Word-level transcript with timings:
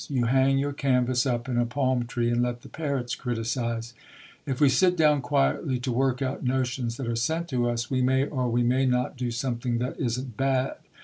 You 0.09 0.25
hang 0.25 0.57
your 0.57 0.73
canvas 0.73 1.27
up 1.27 1.47
in 1.47 1.59
a 1.59 1.65
palm 1.67 2.07
tree 2.07 2.31
and 2.31 2.41
let 2.41 2.63
the 2.63 2.69
parrots 2.69 3.13
criticise." 3.13 3.93
"If 4.47 4.59
we 4.59 4.67
sit 4.67 4.97
down 4.97 5.21
quietly 5.21 5.77
to 5.77 5.91
work 5.91 6.23
out 6.23 6.43
notions 6.43 6.97
that 6.97 7.07
are 7.07 7.15
sent 7.15 7.47
to 7.49 7.69
us, 7.69 7.91
we 7.91 8.01
may 8.01 8.25
or 8.25 8.49
we 8.49 8.63
may 8.63 8.87
not 8.87 9.15
do 9.15 9.29
something 9.29 9.77
that 9.77 9.99
isn't 9.99 10.37
bad. 10.37 10.77